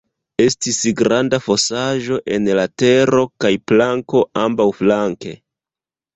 [0.43, 5.37] Estis granda fosaĵo en la tero kaj planko ambaŭflanke.